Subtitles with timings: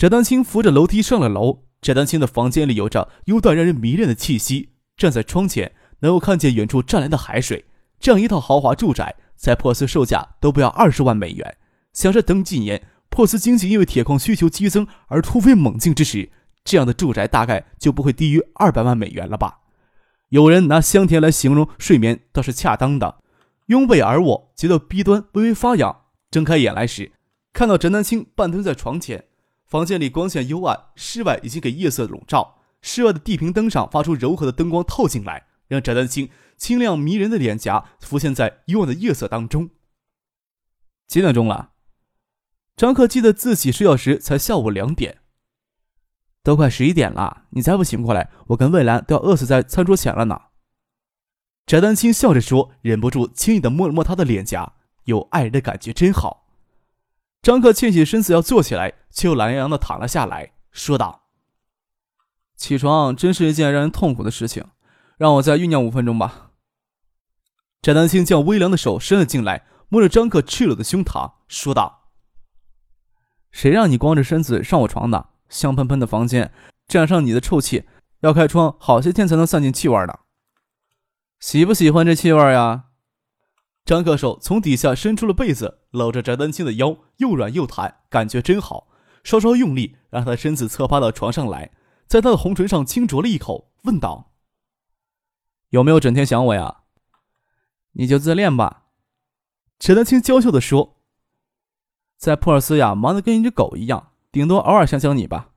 [0.00, 1.64] 翟丹青扶着楼梯上了楼。
[1.82, 4.70] 翟丹青的房间里有着幽淡让人迷恋的气息。
[4.96, 7.66] 站在窗前，能够看见远处湛蓝的海水。
[7.98, 11.58] 这样一套豪华住宅，在珀斯售价都不要二十万美元。
[11.92, 16.30] 想着等几年珀斯经济因为铁矿需求激增而突飞猛进之时，
[16.64, 19.58] 这样的住宅大概就不会低于二百万美元了吧？
[20.30, 23.18] 有人拿香甜来形容睡眠，倒是恰当的。
[23.66, 25.94] 拥被而卧，觉得鼻端微微发痒。
[26.30, 27.12] 睁开眼来时，
[27.52, 29.26] 看到翟丹青半蹲在床前。
[29.70, 32.58] 房间里光线幽暗，室外已经给夜色笼罩。
[32.82, 39.70] 室外的地平灯上发出柔和的灯光透进来，让翟丹青清亮迷人的脸颊浮现在幽暗的夜色当中。
[41.06, 41.70] 几点钟了？
[42.76, 45.18] 张克记得自己睡觉时才下午两点，
[46.42, 47.44] 都快十一点了。
[47.50, 50.40] 你再不醒过来，我跟魏兰都要饿死在餐桌前了呢。
[51.64, 54.72] 翟丹青笑着说，忍不住轻易的摸了摸他的脸颊，
[55.04, 56.48] 有爱人的感觉真好。
[57.42, 61.22] 张克欠起身子要坐起来，却又懒洋洋的躺了下来，说道
[62.54, 64.66] ：“起床真是一件让人痛苦的事情，
[65.16, 66.50] 让我再酝酿五分钟吧。”
[67.80, 72.10] 翟丹青将微凉的手伸了进来，摸着张克赤裸的胸膛，说道
[73.50, 75.30] ：“谁让你光着身子上我床的？
[75.48, 76.52] 香喷喷的房间，
[76.86, 77.88] 沾上你的臭气，
[78.20, 80.18] 要开窗好些天才能散尽气味呢。
[81.40, 82.84] 喜不喜欢这气味呀？”
[83.84, 88.88] 张克手从底下伸出了被子，搂着翟丹青的腰，又软又弹，感觉真好。
[89.24, 91.72] 稍稍用力，让他的身子侧趴到床上来，
[92.06, 94.32] 在他的红唇上轻啄了一口，问道
[95.70, 96.82] ：“有没有整天想我呀
[97.92, 98.84] ？”“你就自恋吧。”
[99.78, 100.96] 翟丹青娇羞地说。
[102.16, 105.50] “在普尔斯呀，忙得跟一只狗一样，顶多偶尔想想你吧。”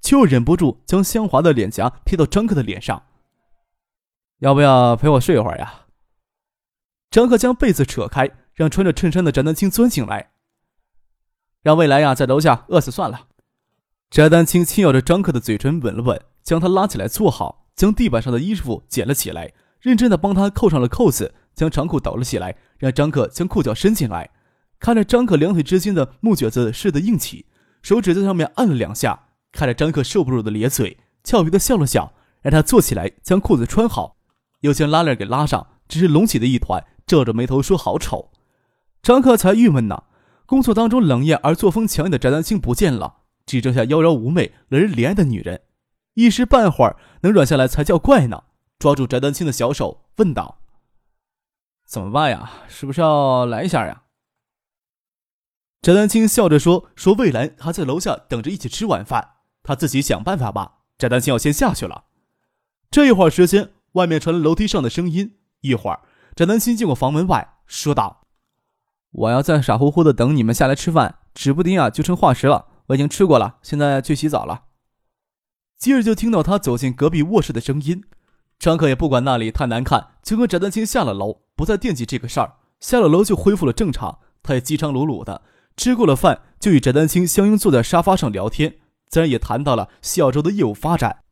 [0.00, 3.06] 就忍不住将香滑的脸颊贴到张克的脸上。
[4.38, 5.83] “要不要陪我睡一会儿呀？”
[7.14, 10.32] 张克将被子扯开，让穿着衬衫的翟丹青钻进来，
[11.62, 13.28] 让未来呀在楼下饿死算了。
[14.10, 24.30] 翟丹青轻咬着张克的嘴唇，吻了吻，将他拉起来坐好，将地板上的衣服捡了起来，认真的帮他扣上了扣子，将长裤抖了起来，让张克将裤脚伸进来。
[24.80, 27.46] 看着张克两腿之间的木橛子似的硬起，
[27.80, 34.16] 手指在上面按了两下，看着张克受不住的咧嘴，俏皮的笑了笑，让他坐起来将裤子穿好，
[34.62, 36.84] 又将拉链给拉上，只是隆起的一团。
[37.06, 38.30] 皱着眉头说：“好丑。”
[39.02, 40.04] 张克才郁闷呢。
[40.46, 45.62] 工作当中冷艳而作风强硬的翟丹青不见了，只剩下妖娆妩媚、惹人怜爱的女人。
[46.14, 48.44] 一时半会儿能软下来才叫怪呢。
[48.78, 50.58] 抓住翟丹青的小手，问道
[51.88, 52.52] ：“怎么办呀？
[52.68, 54.02] 是不是要来一下呀？”
[55.80, 62.04] 翟丹青笑着说：“说魏兰还在楼下等着一起吃晚饭，他自己想办法吧。”翟丹青要先下去了。
[62.90, 65.38] 这一会儿时间，外面传来楼梯上的声音。
[65.62, 66.00] 一会儿。
[66.34, 68.22] 翟丹青进过房门外，说道
[69.12, 72.66] ：“我要再傻乎乎的等你们下来吃饭，指不定啊就成化石了。
[72.86, 74.64] 我已经吃过了，现在去洗澡了。”
[75.78, 78.02] 接着就听到他走进隔壁卧室的声音。
[78.58, 82.54] 张可也不管那里太难看，就跟翟丹青下了楼，不再惦记这个事儿。
[82.80, 85.42] 下了楼就恢复了正常，他也饥肠辘辘的，
[85.76, 88.76] 吃过了饭就与翟丹青相拥坐在沙发上聊天，
[89.08, 91.23] 自然也谈到了西澳洲的业务发展。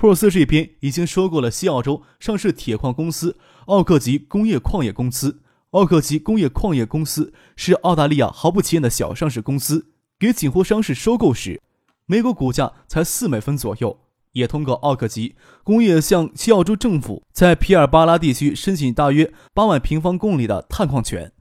[0.00, 3.36] 珀斯这边已经收购了西澳洲上市铁矿公司
[3.66, 5.42] 奥克吉工业矿业公司。
[5.70, 11.60] 奥克吉工业矿业公司是澳大利亚毫不起眼的小上市公司，给锦湖商事收购时，
[12.06, 13.98] 每股股价才四美分左右。
[14.30, 21.32] 也通过奥克吉工业向西澳洲政府在皮尔巴拉地区申请大约八万平方公里的探矿权。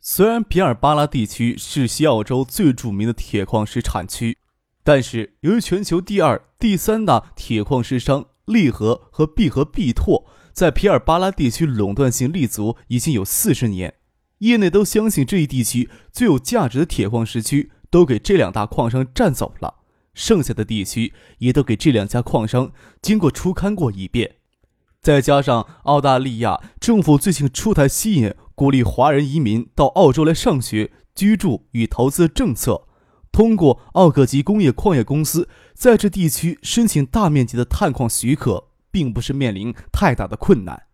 [0.00, 4.38] 虽然皮尔巴拉地区是西澳洲最著名的铁矿石产区。
[4.86, 13.94] 但是，由于全球第二、第三大铁矿石商利和和必和必拓在皮尔巴拉地区垄断性立足已经有四十年，
[14.38, 19.74] 业内都相信这一地区最有价值的铁矿石区都给这两大矿商占走了，
[20.14, 22.70] 剩下的地区也都给这两家矿商
[23.02, 24.36] 经过初勘过一遍。
[25.02, 32.85] 再加上澳大利亚政府最近出台吸引、鼓励华人移民到澳洲来上学、居住与投资政策。
[33.36, 40.84] 通过奥克吉工业矿业公司在这地区申请大面积的探矿许可，并不是面临太大的困难。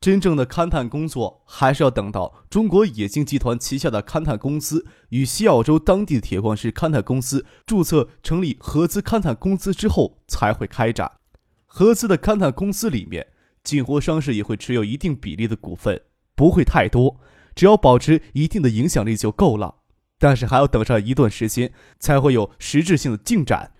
[0.00, 11.18] 真正的勘探工作还是要等到中国冶金集团旗下的勘探公司与西澳洲当地的铁矿石勘探公司注册成立合资勘探公司之后才会开展。
[11.66, 13.26] 合资的勘探公司里面，
[13.62, 16.00] 锦湖商事也会持有一定比例的股份，
[16.34, 17.20] 不会太多，
[17.54, 19.81] 只要保持一定的影响力就够了。
[20.22, 23.72] 但是还要等上一段时间，才会有实质性的进展。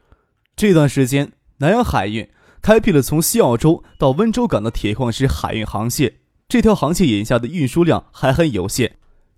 [0.57, 2.29] 这段时间，南洋海运。
[2.61, 6.15] 开辟了从西澳洲到温州港的铁矿石海运航线，
[6.49, 8.97] 这条航线眼下的运输量还很有限，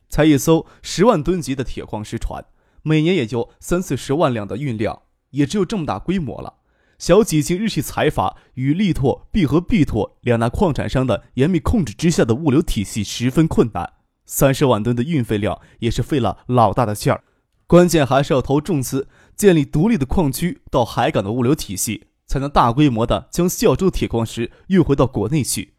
[0.09, 2.47] 才一艘十万吨级的铁矿石船，
[2.83, 6.55] 每年也就三四十万两的运量，也只有这么大规模了。
[6.99, 13.94] 小几经日系财阀与力拓、必和必拓两大矿产商的严密控制之下的物流体系十分困难，
[14.27, 17.25] 三十万吨的运费量也是费了老大的劲儿。
[17.67, 22.09] 关键还是要投重资建立独立的矿区到海港的物流体系。
[22.27, 25.75] 才能大规模的将西澳洲铁矿石运回到国内去。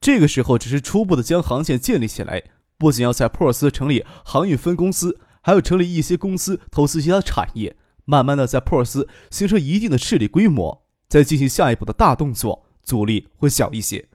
[0.00, 2.44] 这个时候只是初步的将航线建立起来，
[2.78, 7.76] 不仅要在珀斯成立航运分公司，还要成立一些公司投资其他产业，
[8.06, 14.08] 慢慢的在珀斯形成一定的势力规模，再进行下一步的大动作，阻力会小一些。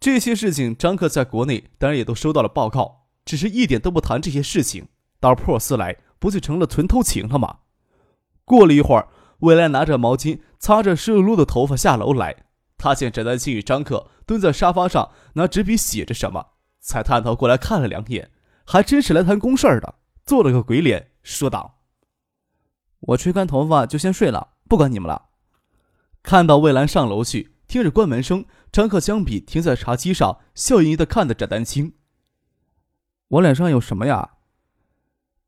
[0.00, 4.88] 这些事情张克在国内当然也都收到了报告，只是一点都不谈这些事情。
[5.20, 7.58] 到珀斯来，不就成了纯偷情了吗？
[8.44, 9.08] 过了一会儿。
[9.40, 12.44] 未来拿着毛巾擦着湿漉漉的头发下楼来，
[12.76, 16.48] 他见翟丹青与张克蹲在沙发上拿纸笔写着什么，
[16.78, 18.30] 才探头过来看了两眼，
[18.66, 19.94] 还真是来谈公事的，
[20.26, 21.78] 做了个鬼脸，说道
[23.00, 25.28] ：“我吹干头发就先睡了，不管你们了。”
[26.22, 31.94] 看到魏兰上楼去，听着关门声，张克将笔停在茶几上，笑盈盈的看着翟丹青
[33.30, 34.30] ：“我脸上有什么呀？”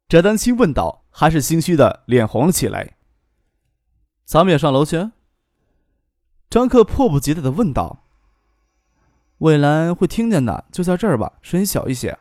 [0.08, 2.96] 翟丹青问道，还是心虚的脸红了起来。
[4.24, 5.10] 咱们也上楼去。
[6.48, 8.04] 张克迫不及待的问道
[9.38, 12.16] ：“魏兰会听见的，就在这儿吧，声音小一些。”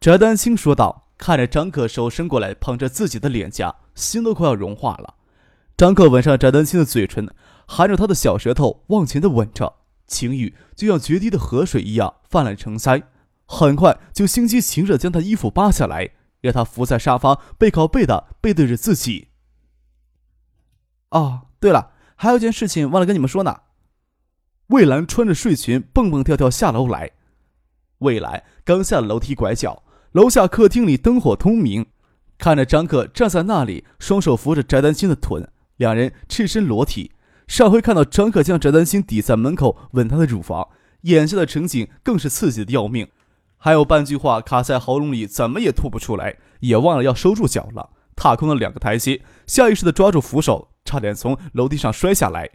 [0.00, 5.16] 翟丹青说道，看着张克手伸过来捧着自己的脸颊，心都快要融化了。
[5.76, 7.28] 张克吻上翟丹青的嘴唇，
[7.66, 9.76] 含着他的小舌头往前的吻着，
[10.06, 13.02] 情欲就像决堤的河水一样泛滥成灾，
[13.46, 16.10] 很快就心急情热将他衣服扒下来，
[16.40, 19.28] 让他伏在沙发背靠背的背对着自己。
[21.10, 23.60] 哦，对了，还有件事情忘了跟你们说呢。
[24.68, 27.10] 魏兰穿着睡裙蹦蹦跳跳下楼来。
[27.98, 29.82] 魏兰刚下了楼梯拐角，
[30.12, 31.86] 楼下客厅里灯火通明，
[32.38, 37.12] 看着张克站在那里，双手扶着翟丹青的臀，两人赤身裸体。
[37.52, 40.70] 上回看到张克将翟丹青抵在门口吻她的乳房，
[41.02, 43.06] 眼下的情景更是刺激的要命，
[43.58, 47.90] 还有半句话卡在喉咙里，怎么也吐不出来，也忘了要收住脚了。
[48.16, 52.48] 踏空了两个台阶，下意识的抓住扶手，差点从楼梯上摔下来。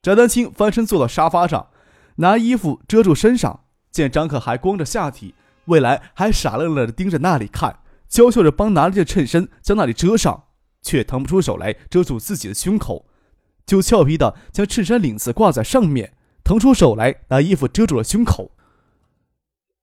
[0.00, 1.66] 翟丹青翻身坐到沙发上，
[2.16, 3.64] 拿衣服遮住身上。
[3.90, 5.34] 见张克还光着下体，
[5.66, 10.44] 未来还傻愣愣的盯着那里看，娇羞着帮拿了件衬衫将那里遮上，
[10.80, 13.04] 却腾不出手来遮住自己的胸口，
[13.68, 18.50] 就俏皮地将衬衫领子挂在上面，腾出手来拿衣服遮住了胸口。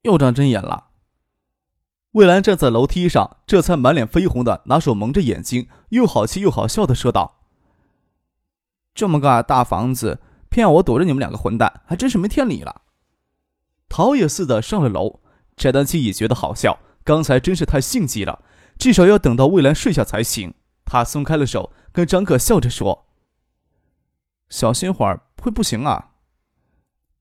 [0.02, 0.88] 又长针眼了。
[2.14, 7.42] 魏兰站在楼梯上，这才满脸绯红的拿手蒙着眼睛，又好气又好笑的说道
[8.96, 12.82] ：“这么个大房子，偏要我躲着你们两个混蛋，还真是没天理了。”
[13.88, 15.20] 逃也似的上了楼。
[15.56, 18.44] 翟丹青也觉得好笑，刚才真是太性急了，
[18.80, 20.56] 至少要等到魏兰睡下才行。
[20.86, 23.05] 他松开了手，跟张克笑着说
[24.50, 26.12] ：“小心会儿，会不行啊。”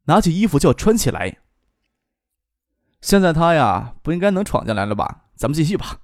[0.06, 1.38] 拿起衣服就要穿起来。
[3.00, 5.24] 现在他呀，不应该能闯进来了吧？
[5.34, 6.00] 咱们继续吧。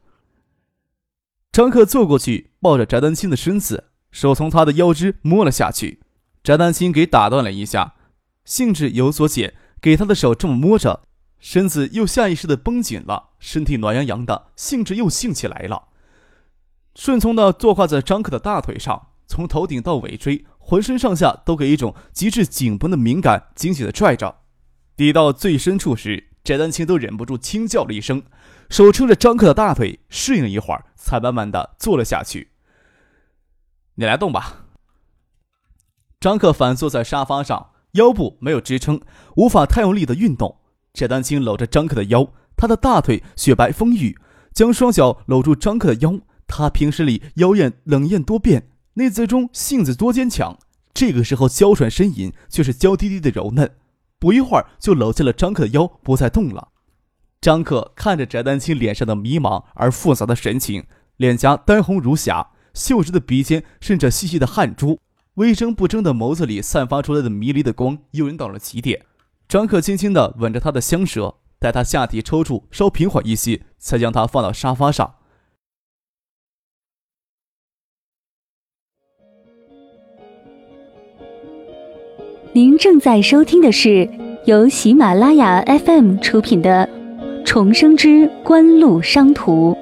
[1.53, 6.01] 张克坐过去，抱着翟丹青的身子，手从他的腰肢摸了下去。
[6.43, 7.95] 翟丹青给打断了一下，
[8.45, 11.03] 兴致有所减，给他的手这么摸着，
[11.39, 15.89] 身子又下意识的绷紧了，身体暖洋洋的，兴致又兴起来了。
[16.95, 24.43] 顺从的坐跨在张克的大腿上，从头顶到尾椎，浑身上下都给一种极致紧绷的敏感，紧紧的拽着。
[24.95, 26.29] 抵到最深处时。
[26.45, 28.23] 翟丹青都忍不住轻叫了一声，
[28.71, 32.53] 手撑着张克的大腿，适应了一会儿，才慢慢的坐了下去。
[33.97, 34.67] 你来动吧。
[36.21, 39.01] 张克反坐在沙发上，腰部没有支撑，
[39.35, 40.61] 无法太用力的运动。
[40.95, 44.17] 翟丹青搂着张克的腰，他的大腿雪白丰腴，
[44.55, 46.21] 将双脚搂住张克的腰。
[46.47, 50.59] 他平时里妖艳冷艳多变，内在中性子多坚强，
[50.93, 53.77] 这个时候娇喘呻吟，却是娇滴滴的柔嫩。
[54.19, 56.69] 不一会儿，就搂进了张克的腰，不再动了。
[57.41, 60.85] 张克看着翟丹青脸上的迷茫而复杂的神情，
[61.17, 65.01] 脸颊丹红如霞，秀直的鼻尖渗着细细的汗珠，
[65.35, 69.07] 微睁不睁的眸子里散发出来的迷离的光，诱人到了极点。
[69.49, 75.15] 张克轻轻地吻着她的香舌，待她下体抽搐稍平缓一些，才将她放到沙发上。
[82.53, 84.11] 您正在收听的是
[84.45, 86.85] 由喜马拉雅 FM 出品的
[87.45, 89.73] 《重生之官路商途》。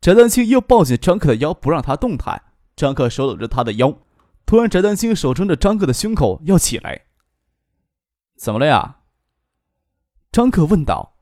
[0.00, 2.42] 翟丹青又抱紧张克的腰，不让他动弹。
[2.74, 3.96] 张克手搂着他的腰，
[4.44, 7.02] 突然，翟丹青手撑着张克的胸口要起来。
[8.36, 8.96] 怎么了呀？
[10.32, 11.14] 张克问道。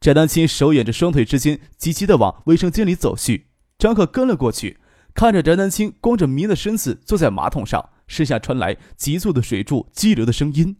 [0.00, 3.50] 翟丹青手掩着双腿之间，急急地往卫生间里走去。
[3.82, 4.78] 张克跟了过去，
[5.12, 10.76] 看着翟丹青光着迷的身子坐在马桶上，身下传来急促的水柱激流的声音。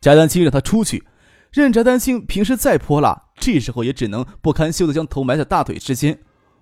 [0.00, 1.04] 翟丹青让他出去。
[1.52, 6.18] 任翟丹青平时再泼辣，这时候也只能不堪羞的将头埋在大腿之间，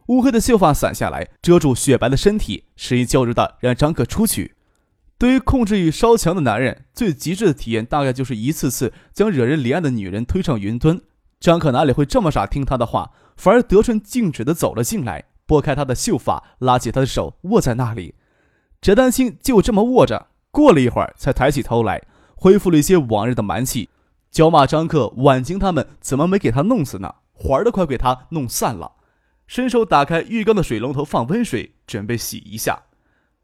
[0.09, 4.55] 乌黑的秀发散下来遮住雪白的身体，声音娇柔的让张克出去。
[5.17, 11.01] 对于控制欲稍强的男人，最极致的体验大概就是一次次将惹人怜爱的女人推上云端。
[11.39, 18.15] 张克哪里会这么傻听他的话，反而得寸进尺的走了进来，拨开他的秀发，拉起他的手握在那里。
[18.83, 22.03] 翟丹青就这么握着，过了一会儿才抬起头来，
[22.35, 23.89] 恢复了一些往日的蛮气。
[24.31, 27.15] 叫骂张克、婉清他们怎么没给他弄死呢？
[27.33, 28.93] 环儿都快给他弄散了。
[29.47, 32.83] 伸手打开浴缸的水龙头，放温水，准备洗一下。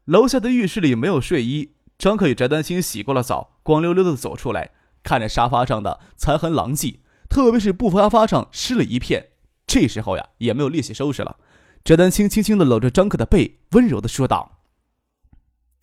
[0.05, 4.69] 楼下的浴室里没有睡衣，张克与翟丹青洗过了澡，光溜溜的走出来，
[5.01, 9.29] 看着沙发上的残痕狼藉，特别是布沙发上湿了一片。
[9.67, 11.37] 这时候呀，也没有力气收拾了。
[11.83, 14.59] 翟丹青轻轻的搂着张克的背，温柔的说道：“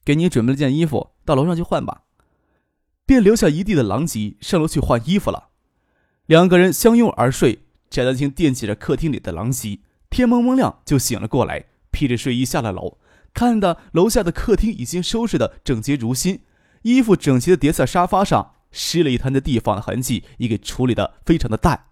[0.04, 2.02] 给你准备了件衣服，到楼上去换吧。”
[3.06, 5.50] 便留下一地的狼藉，上楼去换衣服了。
[6.26, 7.60] 两个人相拥而睡。
[7.90, 12.98] 翟丹青惦记着客厅里的狼藉，天蒙蒙亮就醒了过来，披着睡衣下了楼，
[13.34, 16.40] 看到楼下的客厅已经收拾的整洁如新，
[16.82, 21.88] 衣服整齐的叠在沙发上，湿了一滩的地方的痕迹也给处理的非常的淡。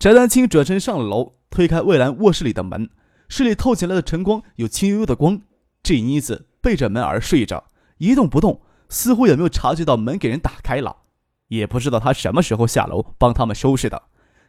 [0.00, 2.88] 翟丹青转身上了楼，推开魏兰卧室里的门，
[3.28, 5.42] 室里透进来的晨光有清悠悠的光。
[5.82, 7.66] 这妮子背着门而睡着，
[7.98, 8.62] 一动不动。
[8.88, 10.96] 似乎也没有察觉到门给人打开了，
[11.48, 14.04] 也不知道他什么时候下楼帮他们收拾的。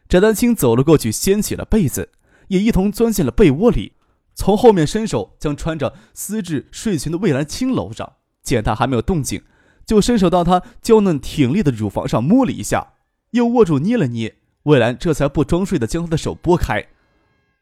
[0.08, 2.08] 翟丹青走了过去，掀起了被子，
[2.48, 3.92] 也一同钻进了被窝里，
[4.34, 8.14] 从后面伸手将穿着丝质睡裙的魏兰轻搂上。
[8.42, 9.42] 见他还没有动静，
[9.84, 12.94] 就伸手到她娇嫩挺立的乳房上摸了一下，
[13.32, 14.38] 又握住捏了捏。
[14.64, 16.86] 魏兰这才不装睡的将他的手拨开。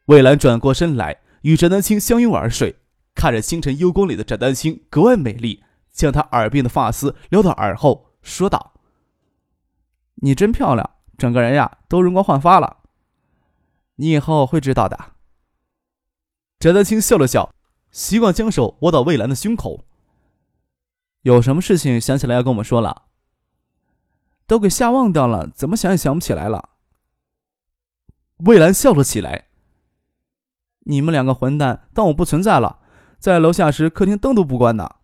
[0.06, 2.76] 魏兰转过身来，与翟丹青相拥而睡，
[3.14, 5.62] 看着清晨幽光里的翟丹青格外美丽。
[5.92, 8.74] 将他耳鬓的发丝撩到耳后，说道
[10.22, 10.88] ：“你真漂亮，
[11.18, 12.78] 整个人呀都容光焕发了。
[13.96, 14.96] 你以后会知道的。”
[16.60, 17.52] 翟丹青笑了笑，
[17.90, 19.84] 习惯将手握到魏兰的胸口。
[21.22, 23.02] 有什么事情想起来要跟我们说了？
[24.46, 26.69] 都给吓忘掉了，怎么想也想不起来了。
[28.44, 29.48] 魏兰笑了起来
[30.86, 32.78] ：“你们两个混蛋，当我不存在了？
[33.18, 34.96] 在楼下时，客厅灯都不关呢。”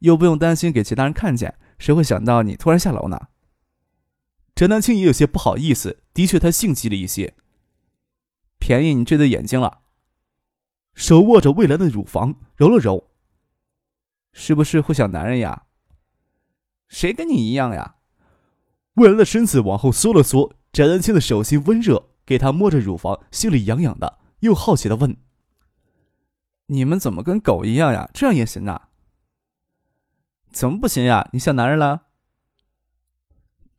[0.00, 3.28] 又不用担心给其他人看见，谁会想到你突然下楼呢？
[4.54, 7.34] 陈丹青也有些不好意思，的确他性急了一些。
[8.58, 9.80] 便宜你这对眼睛了。
[10.94, 13.10] 手握着魏兰的乳房揉了揉，
[14.32, 15.64] 是不是会想男人呀？
[16.88, 17.96] 谁跟你一样呀？
[18.94, 25.16] 魏兰的身子往后缩了缩，翟丹青的手心温热，给他摸着乳房，心里痒痒的，又好奇的问
[26.66, 28.08] ：“你们怎么跟狗一样呀？
[28.14, 28.90] 这样也行啊？”
[30.52, 31.28] 怎么不行呀？
[31.32, 32.02] 你像男人了。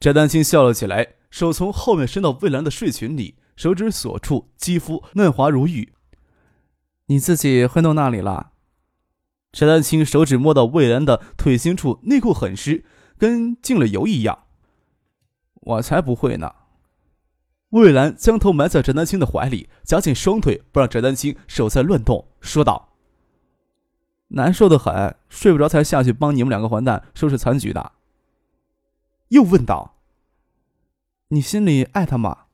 [0.02, 5.94] 翟丹青笑了起来，手从后面伸到魏兰的睡裙里，手指所触肌肤嫩滑如玉。
[7.06, 8.52] 你自己会弄那里了？
[9.54, 12.84] 翟丹青手指摸到魏兰的腿心处，内裤很湿，
[13.18, 14.48] 跟进了油一样。
[15.62, 16.56] 我才不会呢。
[17.70, 22.90] 魏兰将头埋在翟丹青的怀里，夹紧双腿，不让翟丹青手再乱动，说道。
[24.30, 27.94] 难受的很，睡不着才下去帮你们两个混蛋收拾残局的。
[29.30, 29.96] 又问道
[31.30, 32.46] ：“你心里爱他吗？”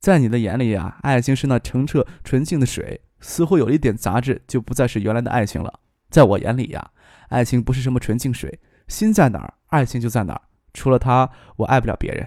[0.00, 5.80] 在你的眼里呀，爱情是那澄澈纯净的水，似乎有一点杂质，就不再是原来的爱情了。
[6.08, 6.90] 在我眼里呀，
[7.28, 10.40] 爱情不是什么纯净水，心在哪儿，爱情就在哪儿。
[10.72, 12.26] 除了他，我爱不了别人。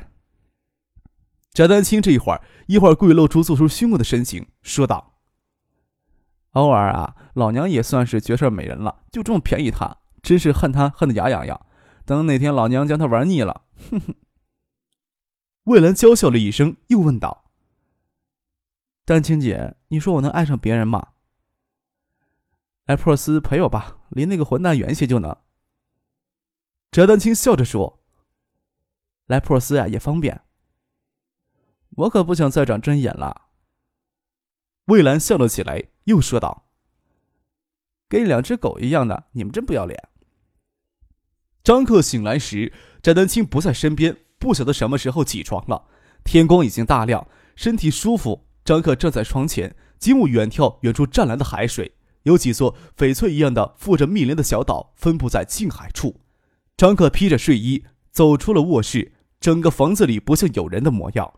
[1.54, 5.20] 翟丹青这一会儿一会儿故意露出做出凶恶的神情，说道。
[6.52, 11.66] 偶尔啊，老娘也算是绝世美人了，就这么便宜他，真是恨他恨得牙痒痒。
[12.06, 14.16] 等哪天老娘将他玩腻了， 哼哼。
[15.66, 17.52] 魏兰娇笑了一声，又问道
[19.06, 21.10] ：“丹青姐，你说我能爱上别人吗？
[22.86, 25.38] 莱珀斯陪我吧，离那个混蛋远些就能。
[26.92, 28.04] 翟丹青笑着说
[29.28, 30.43] ：“莱珀斯呀，也方便。
[31.96, 33.44] 我可不想再长针眼了。”
[34.88, 36.68] 魏兰笑了起来，又说道
[38.10, 40.10] ：“跟两只狗一样的，你们真不要脸。”
[41.64, 45.88] 张克醒来时，翟丹青不在身边，不晓得什么时候起床了。
[46.26, 48.48] 天光已经大亮，身体舒服。
[48.66, 56.20] 张克站在窗前，极目远眺远处湛蓝的海水，有几座翡翠一样的覆着密林的小岛分布在近海处。
[56.76, 61.34] 张克披着睡衣走出了卧室，整个房子里不像有人的模样。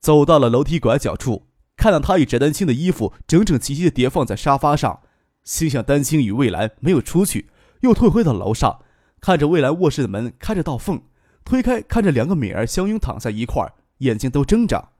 [0.00, 5.00] 走到了楼梯拐角处，看到他与翟丹青的衣服整整齐齐地叠放在沙发上，
[5.44, 7.50] 心想丹青与魏兰没有出去，
[7.80, 8.82] 又退回到楼上，
[9.20, 11.02] 看着魏兰卧室的门开着道缝，
[11.44, 14.90] 推开看着两个美儿相拥躺在一块儿，眼睛都睁着。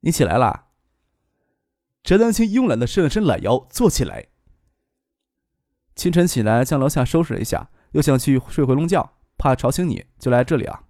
[0.00, 0.66] 你起来了。
[2.02, 4.28] 翟丹青慵懒地伸了伸懒腰，坐起来。
[5.94, 10.84] 清晨起来将楼下收拾了一下，又想去睡回笼觉，怕吵醒你，就来这里啊。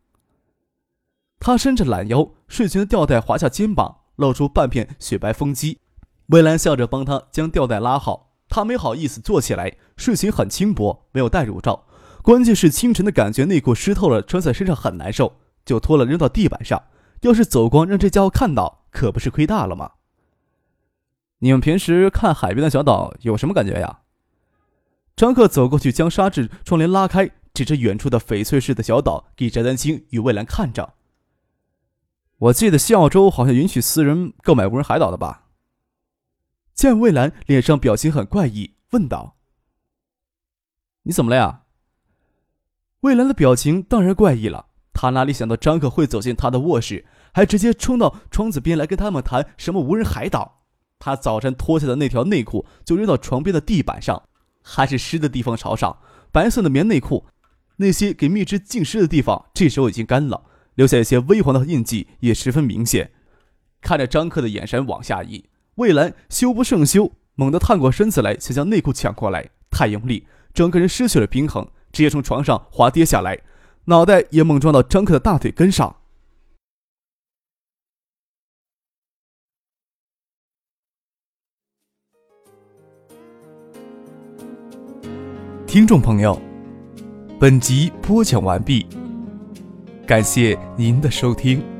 [1.40, 5.78] 他伸着懒腰，睡裙的吊带滑下肩膀，露出半片雪白风肌。
[6.26, 9.74] 魏兰笑着帮他将吊带拉好，他没好意思坐起来。
[9.96, 11.86] 睡裙很轻薄，没有戴乳罩，
[12.22, 16.82] 关键是清晨的感觉内裤湿透了，穿在身上很难受，就脱了扔到地板上。
[17.22, 19.92] 要是走光让这家伙看到，可不是亏大了吗？
[21.38, 24.00] 你们平时看海边的小岛有什么感觉呀？
[25.16, 30.94] 张克走过去，将纱质窗帘拉开，指着远处的翡翠似的小岛，给翟丹青与魏兰看着。
[32.40, 35.48] 我记得西澳洲好像允许私人购买无人海岛的吧？
[36.72, 39.36] 见魏兰脸上表情很怪异，问道
[41.04, 41.64] ：“你怎么了呀？”
[43.00, 47.04] 魏兰的表情当然怪异了，他哪里想到张克会走进他的卧室，
[47.34, 50.62] 还直接冲到窗子边来跟他们谈什么无人海岛。
[50.98, 54.22] 他早晨脱下的那条内裤就扔到床边的地板上，
[54.62, 55.98] 还是湿的地方朝上，
[56.32, 57.26] 白色的棉内裤，
[57.76, 60.46] 那些给蜜汁浸湿的地方这时候已经干了。
[60.80, 63.10] 留下一些微黄的印记，也十分明显。
[63.82, 73.38] 看着张克的眼神往下移，魏兰羞不胜羞，猛地探过身子来，想将内裤抢过来，太用力，整个人失去了平衡，直接从床上滑跌下来，
[73.84, 75.94] 脑袋也猛撞到张克的大腿根上。
[85.66, 86.40] 听众朋友，
[87.38, 88.86] 本集播讲完毕。
[90.10, 91.79] 感谢您的收听。